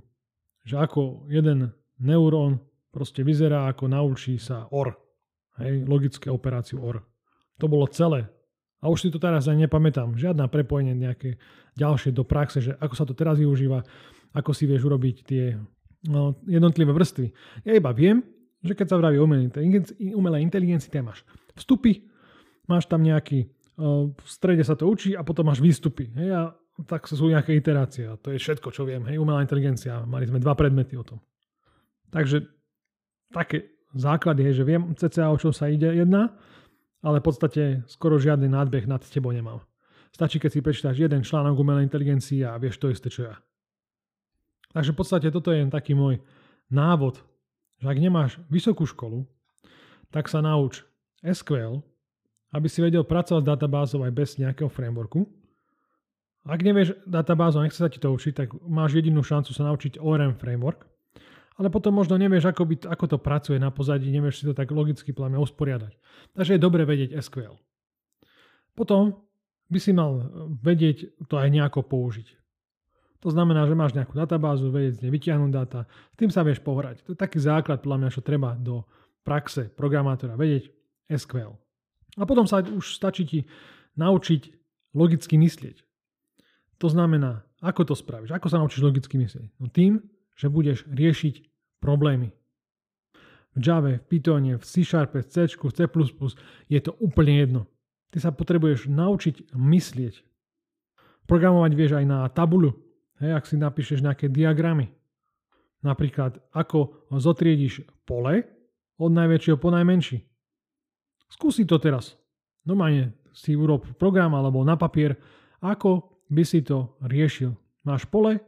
Že 0.63 0.75
ako 0.79 1.01
jeden 1.31 1.71
neurón 1.99 2.59
proste 2.91 3.23
vyzerá, 3.23 3.67
ako 3.67 3.91
naučí 3.91 4.39
sa 4.39 4.67
OR. 4.71 4.95
Hej, 5.59 5.85
logické 5.85 6.27
operáciu 6.31 6.81
OR. 6.81 7.03
To 7.61 7.65
bolo 7.69 7.87
celé. 7.87 8.27
A 8.83 8.91
už 8.91 9.07
si 9.07 9.09
to 9.13 9.21
teraz 9.21 9.47
aj 9.47 9.55
nepamätám. 9.55 10.19
Žiadna 10.19 10.51
prepojenie 10.51 10.91
nejaké 10.91 11.39
ďalšie 11.79 12.11
do 12.11 12.27
praxe, 12.27 12.59
že 12.59 12.75
ako 12.75 12.95
sa 12.99 13.05
to 13.07 13.15
teraz 13.15 13.39
využíva, 13.39 13.79
ako 14.35 14.51
si 14.51 14.67
vieš 14.67 14.83
urobiť 14.89 15.15
tie 15.23 15.55
jednotlivé 16.47 16.91
vrstvy. 16.91 17.31
Ja 17.63 17.73
iba 17.79 17.95
viem, 17.95 18.23
že 18.63 18.75
keď 18.75 18.87
sa 18.91 18.99
vraví 18.99 19.19
umelej 19.19 20.41
inteligencii, 20.43 21.03
máš 21.03 21.23
vstupy, 21.55 22.07
máš 22.67 22.87
tam 22.87 23.03
nejaký, 23.03 23.51
v 24.13 24.27
strede 24.27 24.63
sa 24.63 24.75
to 24.79 24.87
učí 24.87 25.15
a 25.15 25.23
potom 25.23 25.47
máš 25.47 25.59
výstupy. 25.59 26.11
Hej, 26.15 26.29
a 26.31 26.41
tak 26.87 27.05
sú 27.05 27.27
nejaké 27.27 27.53
iterácie. 27.53 28.07
A 28.07 28.15
to 28.15 28.31
je 28.31 28.39
všetko, 28.39 28.71
čo 28.71 28.87
viem. 28.87 29.03
Hej, 29.05 29.19
umelá 29.19 29.43
inteligencia. 29.43 30.03
Mali 30.07 30.25
sme 30.27 30.39
dva 30.39 30.55
predmety 30.55 30.95
o 30.95 31.03
tom. 31.03 31.19
Takže 32.13 32.45
také 33.33 33.73
základ 33.93 34.37
je, 34.39 34.53
že 34.53 34.63
viem 34.63 34.95
cca 34.95 35.29
o 35.29 35.37
čom 35.37 35.51
sa 35.51 35.69
ide 35.69 35.89
jedna, 35.89 36.33
ale 37.03 37.19
v 37.19 37.25
podstate 37.25 37.63
skoro 37.85 38.15
žiadny 38.15 38.47
nádbeh 38.47 38.87
nad 38.87 39.03
tebou 39.03 39.35
nemám. 39.35 39.59
Stačí, 40.13 40.37
keď 40.39 40.49
si 40.53 40.61
prečítaš 40.61 40.97
jeden 40.97 41.25
článok 41.25 41.57
umelej 41.57 41.89
inteligencii 41.89 42.45
a 42.45 42.55
vieš 42.61 42.77
to 42.77 42.93
isté, 42.93 43.09
čo 43.09 43.27
ja. 43.27 43.35
Takže 44.73 44.91
v 44.91 44.97
podstate 44.97 45.27
toto 45.29 45.53
je 45.53 45.69
taký 45.69 45.93
môj 45.93 46.19
návod, 46.73 47.21
že 47.77 47.87
ak 47.87 47.97
nemáš 48.01 48.41
vysokú 48.49 48.89
školu, 48.89 49.25
tak 50.09 50.29
sa 50.29 50.41
nauč 50.41 50.81
SQL, 51.21 51.81
aby 52.53 52.67
si 52.69 52.81
vedel 52.81 53.05
pracovať 53.05 53.41
s 53.45 53.49
databázou 53.49 54.05
aj 54.05 54.13
bez 54.13 54.29
nejakého 54.41 54.69
frameworku. 54.69 55.25
Ak 56.43 56.59
nevieš 56.59 56.97
databázu 57.07 57.61
a 57.61 57.65
nechce 57.65 57.79
sa 57.79 57.87
ti 57.87 58.01
to 58.01 58.11
učiť, 58.11 58.33
tak 58.35 58.49
máš 58.67 58.99
jedinú 58.99 59.23
šancu 59.23 59.55
sa 59.55 59.63
naučiť 59.69 60.01
ORM 60.01 60.35
framework 60.35 60.89
ale 61.57 61.69
potom 61.69 61.93
možno 61.93 62.17
nevieš, 62.17 62.49
ako, 62.49 62.63
by, 62.65 62.75
ako 62.89 63.05
to 63.05 63.17
pracuje 63.21 63.57
na 63.61 63.69
pozadí, 63.69 64.09
nevieš 64.09 64.41
si 64.41 64.43
to 64.49 64.57
tak 64.57 64.73
logicky 64.73 65.13
pláme 65.13 65.37
usporiadať. 65.37 65.93
Takže 66.33 66.57
je 66.57 66.61
dobre 66.61 66.81
vedieť 66.85 67.13
SQL. 67.21 67.53
Potom 68.73 69.21
by 69.69 69.79
si 69.79 69.93
mal 69.93 70.33
vedieť 70.65 71.29
to 71.29 71.37
aj 71.37 71.49
nejako 71.53 71.85
použiť. 71.85 72.27
To 73.23 73.31
znamená, 73.31 73.63
že 73.63 73.79
máš 73.79 73.95
nejakú 73.95 74.19
databázu, 74.19 74.67
vedieť 74.67 74.99
z 74.99 75.01
nej 75.07 75.11
vytiahnuť 75.15 75.51
dáta, 75.55 75.87
s 75.87 76.15
tým 76.19 76.27
sa 76.27 76.43
vieš 76.43 76.59
pohrať. 76.59 77.07
To 77.07 77.15
je 77.15 77.17
taký 77.17 77.39
základ, 77.39 77.79
podľa 77.79 78.03
mňa, 78.03 78.09
čo 78.11 78.19
treba 78.19 78.51
do 78.59 78.83
praxe 79.23 79.71
programátora 79.71 80.35
vedieť 80.35 80.67
SQL. 81.07 81.55
A 82.19 82.27
potom 82.27 82.43
sa 82.43 82.59
už 82.59 82.99
stačí 82.99 83.23
ti 83.23 83.39
naučiť 83.95 84.51
logicky 84.91 85.39
myslieť. 85.39 85.87
To 86.83 86.91
znamená, 86.91 87.47
ako 87.63 87.87
to 87.87 87.95
spravíš, 87.95 88.35
ako 88.35 88.51
sa 88.51 88.59
naučíš 88.59 88.83
logicky 88.83 89.15
myslieť? 89.15 89.55
No 89.55 89.71
tým, 89.71 90.03
že 90.35 90.51
budeš 90.51 90.83
riešiť 90.91 91.47
problémy. 91.79 92.35
V 93.55 93.59
Java, 93.63 93.95
v 93.95 94.03
Pythone, 94.03 94.59
v 94.59 94.63
C 94.67 94.83
Sharp, 94.83 95.15
v 95.15 95.23
C, 95.23 95.47
v 95.47 95.71
C++ 95.71 95.87
je 96.67 96.79
to 96.83 96.91
úplne 96.99 97.39
jedno. 97.39 97.61
Ty 98.11 98.19
sa 98.19 98.35
potrebuješ 98.35 98.91
naučiť 98.91 99.55
myslieť. 99.55 100.15
Programovať 101.23 101.71
vieš 101.71 101.91
aj 101.95 102.05
na 102.05 102.27
tabulu, 102.27 102.82
hej, 103.23 103.31
ak 103.33 103.47
si 103.47 103.55
napíšeš 103.55 104.03
nejaké 104.03 104.27
diagramy. 104.27 104.91
Napríklad, 105.83 106.39
ako 106.51 107.07
zotriediš 107.11 107.87
pole 108.07 108.43
od 108.99 109.11
najväčšieho 109.11 109.57
po 109.59 109.71
najmenší. 109.71 110.23
Skúsi 111.31 111.63
to 111.63 111.79
teraz. 111.79 112.15
Normálne 112.63 113.15
si 113.35 113.57
urob 113.57 113.83
program 113.97 114.37
alebo 114.37 114.63
na 114.63 114.77
papier, 114.77 115.17
ako 115.59 116.23
by 116.31 116.43
si 116.45 116.63
to 116.63 116.95
riešil. 117.03 117.55
Máš 117.83 118.07
pole, 118.07 118.39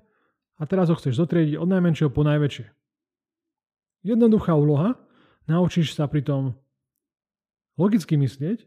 a 0.55 0.63
teraz 0.63 0.87
ho 0.87 0.95
chceš 0.95 1.19
zotriediť 1.19 1.59
od 1.59 1.67
najmenšieho 1.67 2.11
po 2.11 2.23
najväčšie. 2.23 2.65
Jednoduchá 4.07 4.55
úloha, 4.55 4.95
naučíš 5.49 5.97
sa 5.97 6.07
pritom 6.07 6.55
logicky 7.75 8.15
myslieť, 8.15 8.63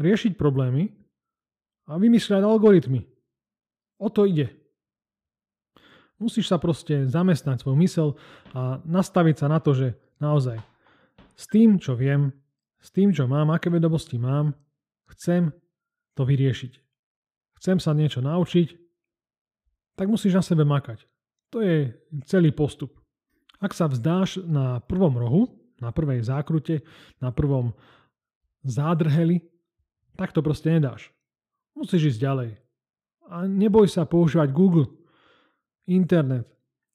riešiť 0.00 0.40
problémy 0.40 0.88
a 1.90 2.00
vymýšľať 2.00 2.42
algoritmy. 2.46 3.04
O 4.00 4.08
to 4.08 4.24
ide. 4.24 4.61
Musíš 6.22 6.46
sa 6.46 6.62
proste 6.62 7.10
zamestnať 7.10 7.66
svoj 7.66 7.74
mysel 7.82 8.08
a 8.54 8.78
nastaviť 8.86 9.42
sa 9.42 9.46
na 9.50 9.58
to, 9.58 9.74
že 9.74 9.98
naozaj 10.22 10.62
s 11.34 11.50
tým, 11.50 11.82
čo 11.82 11.98
viem, 11.98 12.30
s 12.78 12.94
tým, 12.94 13.10
čo 13.10 13.26
mám, 13.26 13.50
aké 13.50 13.66
vedomosti 13.66 14.22
mám, 14.22 14.54
chcem 15.10 15.50
to 16.14 16.22
vyriešiť. 16.22 16.72
Chcem 17.58 17.82
sa 17.82 17.90
niečo 17.90 18.22
naučiť 18.22 18.82
tak 19.96 20.08
musíš 20.08 20.34
na 20.34 20.42
sebe 20.42 20.64
makať. 20.64 21.04
To 21.52 21.60
je 21.60 21.92
celý 22.24 22.50
postup. 22.50 22.96
Ak 23.60 23.76
sa 23.76 23.86
vzdáš 23.86 24.40
na 24.42 24.80
prvom 24.82 25.14
rohu, 25.14 25.52
na 25.78 25.92
prvej 25.92 26.24
zákrute, 26.24 26.82
na 27.20 27.30
prvom 27.30 27.76
zádrheli, 28.64 29.44
tak 30.16 30.32
to 30.32 30.40
proste 30.40 30.72
nedáš. 30.72 31.12
Musíš 31.76 32.16
ísť 32.16 32.20
ďalej. 32.20 32.50
A 33.32 33.46
neboj 33.48 33.86
sa 33.88 34.08
používať 34.08 34.50
Google, 34.52 34.90
internet, 35.86 36.46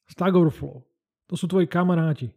Stack 0.08 0.34
Overflow. 0.36 0.84
To 1.27 1.36
sú 1.36 1.51
tvoji 1.51 1.67
kamaráti. 1.67 2.32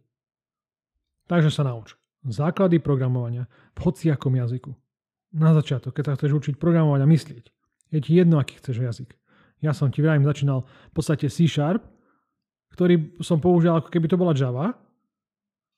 Takže 1.31 1.47
sa 1.47 1.63
nauč. 1.63 1.95
Základy 2.27 2.83
programovania 2.83 3.47
v 3.73 3.79
hociakom 3.87 4.35
jazyku. 4.35 4.75
Na 5.31 5.55
začiatok, 5.55 5.95
keď 5.95 6.03
sa 6.11 6.15
chceš 6.19 6.31
učiť 6.43 6.55
programovať 6.59 7.01
a 7.01 7.07
myslieť. 7.07 7.45
Je 7.95 7.99
ti 8.03 8.11
jedno, 8.19 8.35
aký 8.37 8.59
chceš 8.59 8.83
jazyk. 8.83 9.15
Ja 9.63 9.71
som 9.71 9.87
ti 9.93 10.03
vrajím 10.03 10.27
začínal 10.27 10.67
v 10.67 10.93
podstate 10.93 11.31
C 11.31 11.47
Sharp, 11.47 11.87
ktorý 12.75 13.15
som 13.23 13.39
použil 13.39 13.71
ako 13.71 13.87
keby 13.87 14.11
to 14.11 14.19
bola 14.19 14.35
Java 14.35 14.75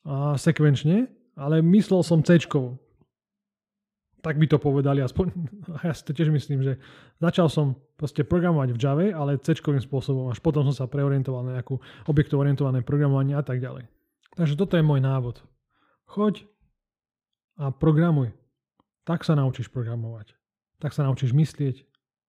a 0.06 0.34
sekvenčne, 0.38 1.10
ale 1.38 1.62
myslel 1.62 2.02
som 2.02 2.26
C. 2.26 2.42
Tak 4.24 4.40
by 4.40 4.48
to 4.48 4.58
povedali 4.58 5.04
aspoň. 5.04 5.36
Ja 5.88 5.92
si 5.92 6.08
to 6.08 6.16
tiež 6.16 6.32
myslím, 6.32 6.64
že 6.64 6.80
začal 7.20 7.52
som 7.52 7.76
proste 8.00 8.24
programovať 8.24 8.70
v 8.72 8.80
Java, 8.80 9.08
ale 9.12 9.42
C 9.44 9.52
spôsobom, 9.60 10.32
až 10.32 10.40
potom 10.40 10.64
som 10.64 10.72
sa 10.72 10.88
preorientoval 10.88 11.44
na 11.44 11.60
nejakú 11.60 11.78
orientované 12.08 12.80
programovanie 12.82 13.36
a 13.36 13.44
tak 13.44 13.60
ďalej. 13.60 13.92
Takže 14.40 14.56
toto 14.56 14.80
je 14.80 14.84
môj 14.88 15.04
návod. 15.04 15.44
Choď 16.08 16.48
a 17.60 17.70
programuj. 17.70 18.32
Tak 19.04 19.28
sa 19.28 19.36
naučíš 19.36 19.68
programovať. 19.68 20.32
Tak 20.80 20.96
sa 20.96 21.04
naučíš 21.04 21.36
myslieť 21.36 21.84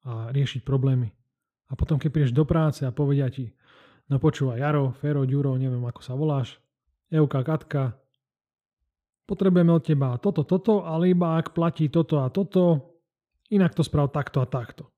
a 0.05 0.35
riešiť 0.35 0.67
problémy. 0.67 1.15
A 1.71 1.79
potom, 1.79 1.97
keď 1.97 2.11
prídeš 2.11 2.35
do 2.35 2.43
práce 2.45 2.83
a 2.83 2.93
povedia 2.93 3.31
ti, 3.31 3.55
No 4.05 4.21
počúvaj, 4.21 4.61
Jaro, 4.61 4.93
Fero, 5.01 5.25
Ďuro, 5.25 5.57
neviem 5.57 5.81
ako 5.81 6.05
sa 6.05 6.13
voláš, 6.13 6.61
Euka, 7.09 7.41
Katka, 7.41 7.97
potrebujeme 9.25 9.73
od 9.73 9.83
teba 9.85 10.17
toto, 10.21 10.45
toto, 10.45 10.85
ale 10.85 11.13
iba 11.13 11.37
ak 11.41 11.57
platí 11.57 11.89
toto 11.89 12.21
a 12.21 12.29
toto, 12.29 12.95
inak 13.53 13.73
to 13.73 13.85
sprav 13.85 14.13
takto 14.13 14.41
a 14.41 14.47
takto. 14.49 14.89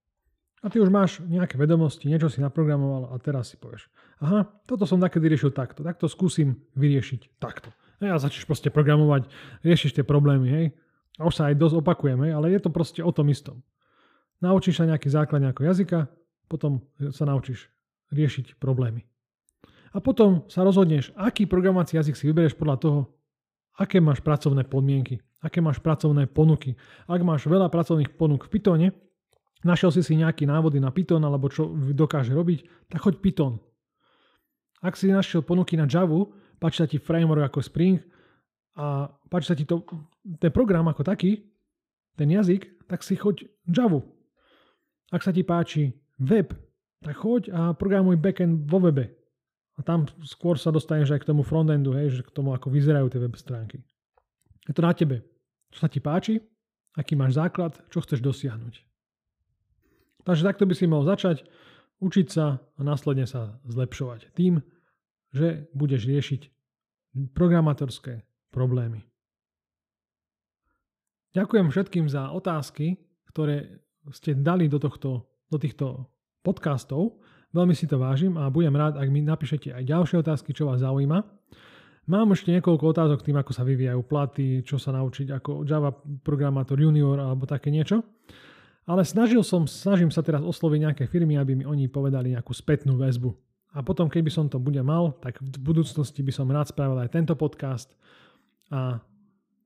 A 0.64 0.72
ty 0.72 0.82
už 0.82 0.90
máš 0.90 1.22
nejaké 1.22 1.54
vedomosti, 1.54 2.10
niečo 2.10 2.26
si 2.26 2.42
naprogramoval 2.42 3.14
a 3.14 3.14
teraz 3.22 3.54
si 3.54 3.56
povieš, 3.60 3.86
aha, 4.18 4.50
toto 4.66 4.82
som 4.82 4.98
takedy 4.98 5.30
riešil 5.30 5.54
takto, 5.54 5.86
tak 5.86 6.00
to 6.00 6.10
skúsim 6.10 6.58
vyriešiť 6.74 7.38
takto. 7.38 7.70
A 8.02 8.18
začneš 8.18 8.44
proste 8.44 8.68
programovať, 8.68 9.30
riešiš 9.62 9.96
tie 9.96 10.04
problémy, 10.04 10.48
hej. 10.50 10.66
A 11.16 11.24
už 11.24 11.38
sa 11.38 11.48
aj 11.48 11.56
dosť 11.56 11.80
opakujem, 11.80 12.18
hej, 12.28 12.32
ale 12.34 12.52
je 12.52 12.60
to 12.60 12.68
proste 12.68 13.00
o 13.00 13.08
tom 13.14 13.30
istom. 13.32 13.64
Naučíš 14.42 14.82
sa 14.82 14.88
nejaký 14.90 15.08
základ 15.08 15.40
nejakého 15.40 15.72
jazyka, 15.72 16.12
potom 16.50 16.84
sa 17.14 17.24
naučíš 17.24 17.72
riešiť 18.12 18.60
problémy. 18.60 19.06
A 19.96 20.02
potom 20.02 20.44
sa 20.52 20.60
rozhodneš, 20.60 21.08
aký 21.16 21.48
programovací 21.48 21.96
jazyk 21.96 22.20
si 22.20 22.28
vyberieš 22.28 22.58
podľa 22.58 22.76
toho, 22.76 22.98
aké 23.76 24.00
máš 24.00 24.24
pracovné 24.24 24.64
podmienky, 24.64 25.20
aké 25.44 25.60
máš 25.60 25.78
pracovné 25.84 26.26
ponuky. 26.26 26.74
Ak 27.06 27.20
máš 27.20 27.44
veľa 27.44 27.68
pracovných 27.68 28.16
ponúk 28.16 28.48
v 28.48 28.52
Pythone, 28.56 28.88
našiel 29.64 29.92
si 29.92 30.00
si 30.00 30.16
nejaké 30.16 30.48
návody 30.48 30.80
na 30.80 30.92
Python 30.92 31.20
alebo 31.24 31.52
čo 31.52 31.72
dokáže 31.92 32.32
robiť, 32.32 32.88
tak 32.88 33.04
choď 33.04 33.14
Python. 33.20 33.60
Ak 34.80 34.96
si 34.96 35.12
našiel 35.12 35.44
ponuky 35.44 35.76
na 35.76 35.88
Java, 35.88 36.28
páči 36.60 36.84
sa 36.84 36.88
ti 36.88 36.96
framework 37.00 37.52
ako 37.52 37.60
Spring 37.64 38.00
a 38.76 39.08
páči 39.28 39.46
sa 39.52 39.56
ti 39.56 39.64
to, 39.64 39.84
ten 40.40 40.52
program 40.52 40.88
ako 40.88 41.04
taký, 41.04 41.48
ten 42.16 42.28
jazyk, 42.32 42.88
tak 42.88 43.04
si 43.04 43.16
choď 43.16 43.48
Java. 43.68 44.00
Ak 45.12 45.24
sa 45.24 45.32
ti 45.32 45.44
páči 45.44 45.96
web, 46.20 46.52
tak 47.04 47.16
choď 47.16 47.42
a 47.52 47.60
programuj 47.76 48.16
backend 48.20 48.68
vo 48.68 48.80
webe. 48.80 49.15
A 49.76 49.84
tam 49.84 50.08
skôr 50.24 50.56
sa 50.56 50.72
dostaneš 50.72 51.12
aj 51.12 51.20
k 51.24 51.28
tomu 51.28 51.44
frontendu, 51.44 51.92
hej, 51.92 52.20
že 52.20 52.22
k 52.24 52.32
tomu, 52.32 52.56
ako 52.56 52.72
vyzerajú 52.72 53.12
tie 53.12 53.20
web 53.20 53.36
stránky. 53.36 53.84
Je 54.64 54.72
to 54.72 54.80
na 54.80 54.96
tebe. 54.96 55.20
Čo 55.68 55.84
sa 55.84 55.88
ti 55.92 56.00
páči, 56.00 56.40
aký 56.96 57.12
máš 57.12 57.36
základ, 57.36 57.76
čo 57.92 58.00
chceš 58.00 58.24
dosiahnuť. 58.24 58.74
Takže 60.24 60.42
takto 60.42 60.64
by 60.64 60.74
si 60.74 60.88
mal 60.88 61.04
začať, 61.04 61.44
učiť 62.00 62.26
sa 62.32 62.58
a 62.58 62.80
následne 62.80 63.28
sa 63.28 63.60
zlepšovať 63.68 64.32
tým, 64.32 64.64
že 65.30 65.68
budeš 65.76 66.08
riešiť 66.08 66.42
programátorské 67.36 68.24
problémy. 68.50 69.04
Ďakujem 71.36 71.68
všetkým 71.68 72.06
za 72.08 72.32
otázky, 72.32 72.96
ktoré 73.28 73.84
ste 74.08 74.32
dali 74.32 74.72
do, 74.72 74.80
tohto, 74.80 75.28
do 75.52 75.58
týchto 75.60 76.08
podcastov. 76.40 77.20
Veľmi 77.56 77.72
si 77.72 77.88
to 77.88 77.96
vážim 77.96 78.36
a 78.36 78.52
budem 78.52 78.76
rád, 78.76 79.00
ak 79.00 79.08
mi 79.08 79.24
napíšete 79.24 79.72
aj 79.72 79.88
ďalšie 79.88 80.20
otázky, 80.20 80.52
čo 80.52 80.68
vás 80.68 80.84
zaujíma. 80.84 81.24
Mám 82.06 82.36
ešte 82.36 82.52
niekoľko 82.52 82.92
otázok 82.92 83.24
tým, 83.24 83.40
ako 83.40 83.56
sa 83.56 83.64
vyvíjajú 83.64 84.00
platy, 84.04 84.60
čo 84.60 84.76
sa 84.76 84.92
naučiť 84.92 85.32
ako 85.32 85.64
Java 85.64 85.88
programátor 86.20 86.76
junior 86.76 87.16
alebo 87.16 87.48
také 87.48 87.72
niečo. 87.72 88.04
Ale 88.84 89.02
snažil 89.08 89.40
som, 89.40 89.64
snažím 89.64 90.12
sa 90.12 90.20
teraz 90.20 90.44
osloviť 90.44 90.78
nejaké 90.84 91.04
firmy, 91.08 91.40
aby 91.40 91.56
mi 91.56 91.64
oni 91.64 91.88
povedali 91.88 92.36
nejakú 92.36 92.52
spätnú 92.52 93.00
väzbu. 93.00 93.32
A 93.74 93.80
potom, 93.80 94.06
keď 94.06 94.22
by 94.22 94.32
som 94.36 94.46
to 94.52 94.60
bude 94.60 94.78
mal, 94.84 95.16
tak 95.18 95.40
v 95.40 95.56
budúcnosti 95.58 96.20
by 96.20 96.32
som 96.36 96.52
rád 96.52 96.70
spravil 96.70 97.00
aj 97.02 97.10
tento 97.10 97.34
podcast. 97.34 97.96
A 98.70 99.00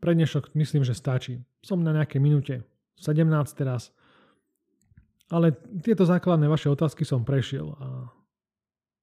pre 0.01 0.15
dnešok 0.15 0.55
myslím, 0.57 0.87
že 0.87 0.97
stačí. 0.97 1.43
Som 1.61 1.85
na 1.85 1.93
nejakej 1.93 2.23
minúte 2.23 2.55
17 3.03 3.27
teraz. 3.53 3.93
Ale 5.31 5.55
tieto 5.87 6.03
základné 6.03 6.51
vaše 6.51 6.67
otázky 6.67 7.07
som 7.07 7.23
prešiel 7.23 7.71
a 7.79 8.11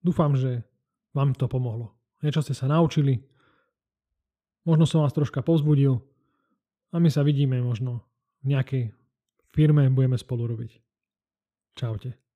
dúfam, 0.04 0.36
že 0.36 0.68
vám 1.16 1.32
to 1.32 1.48
pomohlo. 1.48 1.96
Niečo 2.20 2.44
ste 2.44 2.52
sa 2.52 2.68
naučili, 2.68 3.24
možno 4.68 4.84
som 4.84 5.08
vás 5.08 5.16
troška 5.16 5.40
povzbudil 5.40 6.04
a 6.92 6.96
my 7.00 7.08
sa 7.08 7.24
vidíme 7.24 7.64
možno 7.64 8.04
v 8.44 8.54
nejakej 8.54 8.84
firme, 9.56 9.88
budeme 9.88 10.20
spolu 10.20 10.52
robiť. 10.52 10.72
Čaute. 11.80 12.27